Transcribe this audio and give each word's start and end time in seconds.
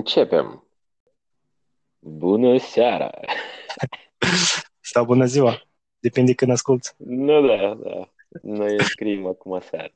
Începem. 0.00 0.66
Bună 1.98 2.58
seara! 2.58 3.10
Sau 4.80 5.04
bună 5.04 5.24
ziua. 5.24 5.62
Depinde 5.98 6.34
când 6.34 6.50
asculti. 6.50 6.88
Nu, 6.96 7.46
da, 7.46 7.74
da. 7.74 8.12
Noi 8.42 8.84
scriem 8.84 9.26
acum 9.26 9.60
seara. 9.60 9.92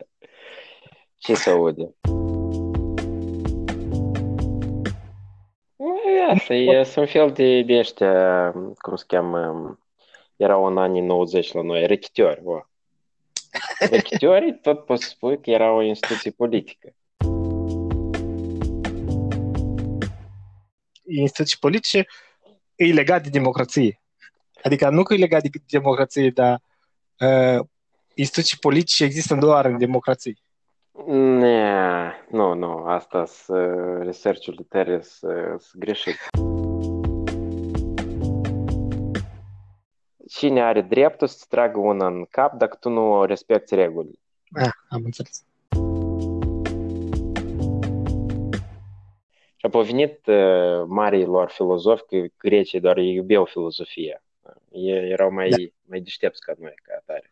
Ce 1.17 1.35
se 1.35 1.51
aude? 1.51 1.94
E, 6.16 6.22
Asta 6.30 6.54
e, 6.54 6.83
sunt 6.83 7.08
fel 7.11 7.33
de, 7.33 7.62
de 7.62 7.79
ăștia, 7.79 8.51
cum 8.79 8.97
se 8.97 9.04
cheamă, 9.07 9.79
erau 10.37 10.65
în 10.65 10.79
anii 10.79 11.01
90 11.01 11.52
la 11.52 11.62
noi, 11.62 11.87
rechitori, 11.87 12.40
o. 12.44 12.61
Rechitorii 13.90 14.58
tot 14.58 14.84
poți 14.84 15.04
spui 15.04 15.40
că 15.40 15.51
era 15.51 15.72
o 15.72 15.83
instituție 15.83 16.30
politică. 16.30 16.95
Instituții 21.07 21.59
politice 21.61 22.07
e 22.75 22.93
legat 22.93 23.23
de 23.23 23.29
democrație. 23.29 24.01
Adică 24.62 24.89
nu 24.89 25.03
că 25.03 25.15
e 25.15 25.17
legat 25.17 25.43
de 25.43 25.49
democrație, 25.69 26.31
dar 26.31 26.62
uh, 27.19 27.67
instituții 28.15 28.59
politice 28.59 29.05
există 29.05 29.35
doar 29.35 29.65
în 29.65 29.79
democrație. 29.79 30.39
Ne, 31.07 32.12
nu, 32.31 32.55
nu, 32.55 32.85
asta 32.85 33.25
sunt 33.25 34.03
research-urile 34.03 34.67
tale 34.69 35.03
sunt 35.03 35.61
greșit. 35.73 36.17
Cine 40.29 40.62
are 40.62 40.81
dreptul 40.83 41.27
să-ți 41.27 41.48
tragă 41.48 41.79
una 41.79 42.07
în 42.07 42.25
cap 42.31 42.53
dacă 42.53 42.77
tu 42.81 42.89
nu 42.89 43.25
respecti 43.25 43.75
regulile? 43.75 44.19
Ah, 44.53 44.73
am 44.89 45.03
înțeles. 45.05 45.45
A 49.65 49.69
povenit 49.69 50.27
uh, 50.27 50.84
marii 50.87 51.25
lor 51.25 51.51
filozofi 51.51 52.03
că 52.09 52.25
grecii 52.39 52.81
doar 52.81 52.97
iubeau 52.97 53.45
filozofia. 53.45 54.23
Ei 54.71 55.11
erau 55.11 55.33
mai, 55.33 55.48
Da. 55.48 55.56
mai 55.84 56.01
deștepți 56.01 56.41
ca 56.41 56.55
noi, 56.59 56.75
ca 56.83 56.95
atare. 57.01 57.31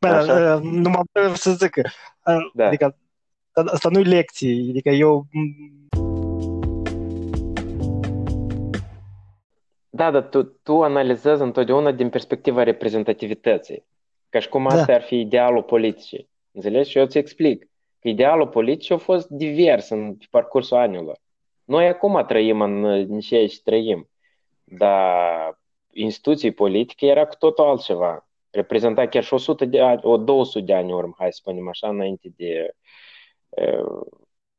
Bă, 0.00 0.08
Așa. 0.08 0.54
uh, 0.54 0.62
numai 0.62 1.02
vreau 1.12 1.34
să 1.34 1.50
zic 1.52 1.70
că, 1.70 1.82
uh, 2.26 2.50
Da. 2.54 2.66
adică 2.66 2.96
asta 3.52 3.88
nu 3.88 3.98
e 3.98 4.02
lecție, 4.02 4.70
adică 4.70 4.88
eu 4.88 5.26
m, 5.30 5.70
Da, 9.90 10.10
dar 10.10 10.22
tu, 10.22 10.42
tu 10.42 10.82
analizezi 10.82 11.42
întotdeauna 11.42 11.92
din 11.92 12.08
perspectiva 12.08 12.62
reprezentativității. 12.62 13.84
Ca 14.28 14.38
și 14.38 14.48
cum 14.48 14.66
Da. 14.68 14.74
asta 14.74 14.92
ar 14.94 15.02
fi 15.02 15.20
idealul 15.20 15.62
politicii. 15.62 16.28
Înțelegi? 16.52 16.90
Și 16.90 16.98
eu 16.98 17.04
îți 17.04 17.18
explic 17.18 17.60
că 17.60 17.68
idealul 18.02 18.48
politicii 18.48 18.94
a 18.94 18.98
fost 18.98 19.28
divers 19.28 19.88
în 19.88 20.14
pe 20.14 20.26
parcursul 20.30 20.76
anilor. 20.76 21.18
Noi 21.64 21.88
acum 21.88 22.24
trăim 22.26 22.60
în, 22.60 22.84
în 22.84 23.20
ceea 23.20 23.48
ce 23.48 23.60
trăim, 23.64 24.10
dar 24.64 25.60
instituții 25.92 26.52
politice 26.52 27.06
era 27.06 27.26
cu 27.26 27.34
totul 27.38 27.64
altceva. 27.64 28.28
Reprezenta 28.50 29.08
chiar 29.08 29.22
și 29.22 29.34
100 29.34 29.64
de 29.64 29.80
ani, 29.80 30.00
o 30.02 30.16
200 30.16 30.64
de 30.64 30.74
ani 30.74 30.90
în 30.90 30.96
urmă, 30.96 31.14
hai 31.18 31.32
să 31.32 31.38
spunem 31.40 31.68
așa, 31.68 31.88
înainte 31.88 32.32
de 32.36 32.74
uh, 33.48 34.00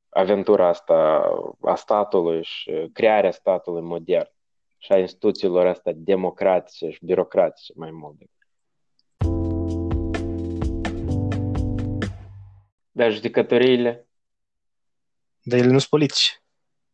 aventura 0.09 0.67
asta 0.67 1.30
a 1.61 1.75
statului 1.75 2.44
și 2.44 2.69
uh, 2.69 2.85
crearea 2.94 3.31
statului 3.31 3.81
modern 3.81 4.30
și 4.78 4.91
a 4.91 4.97
instituțiilor 5.00 5.67
astea 5.67 5.94
democratice 5.95 6.89
și 6.89 7.05
birocratice 7.05 7.73
mai 7.75 7.91
mult. 7.91 8.17
decât. 8.17 8.42
Dar 12.95 13.11
judecătoriile 13.11 14.08
dar 15.45 15.59
ele 15.59 15.72
nu 15.72 15.77
sunt 15.77 15.89
politici. 15.89 16.41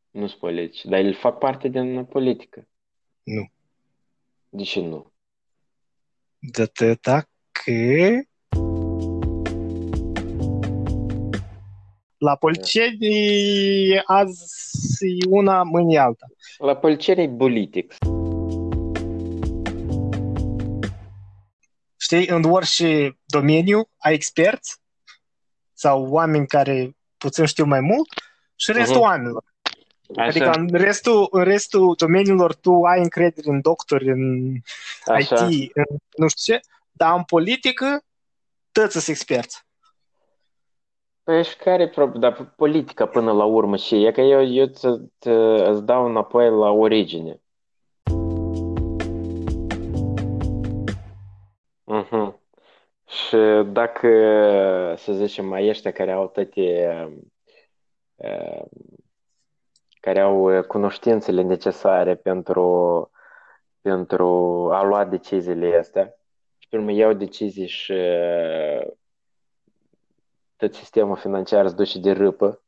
nu 0.10 0.28
sunt 0.28 0.40
politici, 0.40 0.86
dar 0.86 1.00
ele 1.00 1.14
fac 1.14 1.38
parte 1.38 1.68
din 1.68 2.06
politică. 2.06 2.68
Nu. 3.24 3.52
De 4.50 4.64
ce 4.64 4.82
nu? 4.82 5.12
De 6.38 6.62
atâta 6.62 7.30
că 7.52 7.72
la 12.18 12.36
politicieni 12.36 14.00
azi 14.06 14.44
e 15.00 15.26
una, 15.30 15.64
mâine 15.64 15.94
e 15.94 16.00
alta. 16.00 16.26
La 16.58 16.76
politicieni 16.76 17.24
e 17.24 17.38
politic. 17.38 17.96
Știi, 21.98 22.28
în 22.28 22.44
orice 22.44 23.18
domeniu 23.26 23.90
ai 23.98 24.14
experți 24.14 24.82
sau 25.80 26.08
oameni 26.10 26.48
care 26.48 26.96
puțin 27.18 27.46
știu 27.46 27.66
mai 27.66 27.80
mult 27.80 28.08
și 28.56 28.72
restul 28.72 28.96
Mhm. 28.96 29.06
oamenilor. 29.06 29.44
Așa, 30.16 30.28
Adică 30.28 30.50
în 30.50 30.68
restul, 30.72 31.28
în 31.32 31.44
restul 31.44 31.96
domeniilor 31.98 32.56
tu 32.56 32.84
ai 32.84 33.00
încredere 33.02 33.50
în 33.50 33.62
doctori, 33.62 34.10
în 34.12 34.54
așa. 35.06 35.48
IT, 35.50 35.72
în 35.74 35.84
nu 36.16 36.28
știu 36.28 36.54
ce, 36.54 36.62
dar 36.92 37.16
în 37.18 37.24
politică 37.24 38.02
toți 38.72 38.92
sunt 38.92 39.08
experți. 39.08 39.66
Păi 41.24 41.44
și 41.44 41.56
care 41.56 41.84
e 41.84 41.88
problema? 41.90 42.20
Dar 42.20 42.54
politica 42.56 43.06
până 43.06 43.32
la 43.32 43.44
urmă 43.44 43.76
și 43.76 44.06
e 44.06 44.12
că 44.12 44.22
eu, 44.22 44.44
eu 44.46 44.66
ți, 44.66 44.88
ți, 45.20 45.30
îți 45.70 45.86
dau 45.86 46.06
înapoi 46.06 46.50
la 46.50 46.70
origine. 46.70 47.42
Mhm. 51.84 52.29
Și 53.30 53.38
dacă, 53.72 54.08
să 54.98 55.14
zicem, 55.14 55.46
mai 55.46 55.70
ăștia 55.70 55.92
care 55.92 56.12
au 56.12 56.28
toate, 56.28 56.90
uh, 58.16 58.64
care 60.00 60.20
au 60.20 60.64
cunoștințele 60.64 61.42
necesare 61.42 62.16
pentru, 62.16 63.12
pentru 63.82 64.26
a 64.72 64.84
lua 64.84 65.06
deciziile 65.06 65.78
astea, 65.78 66.14
și 66.58 66.68
pe 66.70 66.78
urmă 66.78 66.92
iau 66.92 67.14
decizii 67.14 67.68
și 67.68 67.92
uh, 67.92 68.88
tot 70.56 70.74
sistemul 70.74 71.16
financiar 71.16 71.68
se 71.68 71.76
duce 71.76 72.00
de 72.00 72.12
râpă 72.12 72.64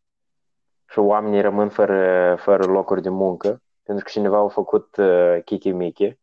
și 0.89 0.99
oamenii 0.99 1.41
rămân 1.41 1.69
fără, 1.69 2.35
fără 2.39 2.63
locuri 2.65 3.01
de 3.01 3.09
muncă, 3.09 3.61
pentru 3.83 4.03
că 4.03 4.11
cineva 4.11 4.37
a 4.37 4.47
făcut 4.47 4.95
uh, 4.97 5.37
chichi-michi. 5.45 6.19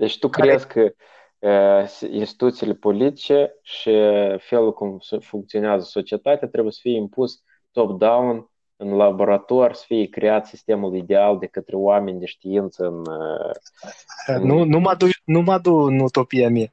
Deci 0.00 0.18
tu 0.18 0.28
Care- 0.28 0.48
crezi 0.48 0.66
că 0.66 0.92
uh, 1.38 2.08
instituțiile 2.10 2.74
politice 2.74 3.54
și 3.62 3.90
felul 4.38 4.72
cum 4.72 4.98
s- 4.98 5.16
funcționează 5.20 5.84
societatea 5.84 6.48
trebuie 6.48 6.72
să 6.72 6.78
fie 6.82 6.96
impus 6.96 7.42
top-down 7.72 8.50
în 8.76 8.96
laborator, 8.96 9.72
să 9.72 9.84
fie 9.86 10.06
creat 10.08 10.46
sistemul 10.46 10.94
ideal 10.96 11.38
de 11.38 11.46
către 11.46 11.76
oameni 11.76 12.18
de 12.18 12.24
știință 12.26 12.86
în, 12.86 12.98
uh, 12.98 14.38
Nu, 14.42 14.64
nu 14.64 14.78
mă 14.78 14.94
duc, 14.98 15.08
nu 15.24 15.40
mă 15.40 15.58
duc 15.58 15.86
în 15.88 15.98
utopia 16.00 16.48
mea. 16.50 16.72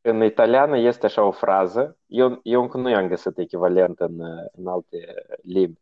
În 0.00 0.22
italiană 0.24 0.78
este 0.78 1.06
așa 1.06 1.22
o 1.22 1.30
frază, 1.30 1.96
eu, 2.06 2.40
eu 2.42 2.62
încă 2.62 2.78
nu 2.78 2.88
i-am 2.90 3.08
găsit 3.08 3.38
echivalent 3.38 3.98
în, 4.00 4.20
în 4.52 4.66
alte 4.66 5.14
limbi, 5.42 5.78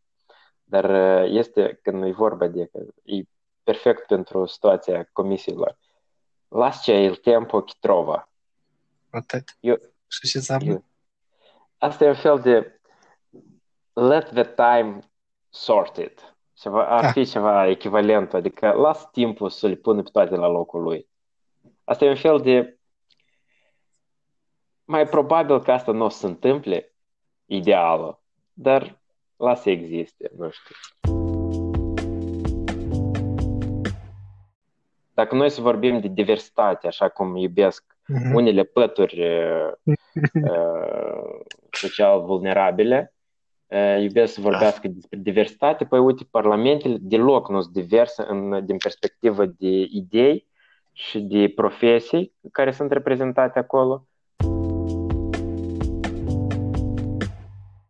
dar 0.65 0.85
uh, 0.85 1.31
este 1.31 1.79
când 1.83 2.05
e 2.05 2.11
vorba 2.11 2.47
de 2.47 2.69
că 2.73 2.79
e 3.05 3.23
perfect 3.65 4.07
pentru 4.07 4.47
situația 4.47 5.09
comisiilor. 5.13 5.77
Lascia 6.49 6.93
il 6.99 7.17
tempo 7.17 7.61
che 7.63 7.73
trova. 7.81 8.29
Atât. 9.11 9.57
Eu, 9.61 9.77
Și 10.09 10.29
ce 10.29 10.37
înseamnă? 10.37 10.85
asta 11.79 12.05
e 12.05 12.09
un 12.09 12.15
fel 12.15 12.41
de 12.41 12.81
let 13.93 14.29
the 14.31 14.45
time 14.45 14.99
sort 15.49 15.97
it. 15.97 16.37
Ceva, 16.53 16.87
ar 16.89 17.05
Ah. 17.05 17.13
fi 17.13 17.25
ceva 17.25 17.67
echivalent, 17.69 18.35
adică 18.35 18.73
las 18.73 19.11
timpul 19.11 19.51
să 19.51 19.67
le 19.67 19.75
pună 19.75 20.03
pe 20.03 20.11
toate 20.13 20.35
la 20.35 20.47
locul 20.47 20.83
lui. 20.83 21.09
Asta 21.85 22.05
e 22.05 22.09
un 22.09 22.17
fel 22.17 22.41
de 22.41 22.79
mai 24.85 25.09
probabil 25.09 25.63
că 25.63 25.73
asta 25.73 25.93
nu 25.93 26.05
o 26.05 26.09
să 26.09 26.19
se 26.19 26.27
întâmple 26.27 26.93
ideală, 27.45 28.23
dar 28.53 29.01
lasă 29.37 29.71
existe, 29.71 30.31
nu 30.37 30.51
știu. 30.51 30.75
Dacă 35.15 35.35
noi 35.35 35.51
să 35.51 35.61
vorbim 35.61 36.01
de 36.01 36.09
diversitate, 36.09 36.87
așa 36.87 37.09
cum 37.09 37.37
iubesc 37.37 37.85
Mhm. 38.07 38.35
unele 38.35 38.63
pături 38.63 39.21
uh, 39.21 39.73
uh, 40.51 41.41
social 41.71 42.25
vulnerabile, 42.25 43.15
uh, 43.67 43.99
iubesc 44.01 44.33
să 44.35 44.41
vorbească 44.41 44.89
despre 44.89 45.19
diversitate, 45.23 45.85
păi 45.85 45.99
uite, 45.99 46.27
parlamentele 46.31 46.97
deloc 47.01 47.49
nu 47.51 47.61
sunt 47.61 47.73
diverse 47.75 48.25
în, 48.29 48.65
din 48.67 48.77
perspectivă 48.77 49.47
de 49.47 49.87
idei 49.91 50.47
și 50.93 51.21
de 51.21 51.49
profesii 51.55 52.33
care 52.53 52.73
sunt 52.73 52.93
reprezentate 52.93 53.59
acolo. 53.59 54.07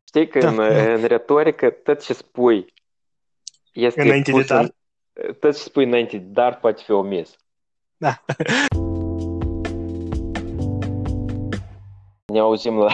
Știi 0.07 0.29
că 0.29 0.39
Da. 0.39 0.49
în, 0.51 0.59
în 0.95 1.05
retorică 1.05 1.71
tot 1.71 2.03
ce 2.05 2.13
spui 2.13 2.73
este 3.73 4.01
Înainte 4.03 4.31
de 4.31 4.37
pus 4.37 4.47
dar. 4.47 4.61
în, 4.61 4.69
tot 5.15 5.55
ce 5.55 5.59
spui 5.59 5.85
înainte, 5.85 6.19
dar 6.19 6.59
poate 6.61 6.83
fi 6.83 6.91
omis. 6.91 7.37
Da. 7.97 8.25
Ne 12.33 12.39
auzim 12.39 12.79
la, 12.79 12.93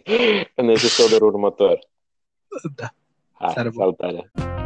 în 0.54 0.68
episodul 0.68 1.26
următor. 1.26 1.78
Da. 2.74 2.88
Hai, 3.32 3.52
salutare! 3.52 4.30
salutare. 4.32 4.59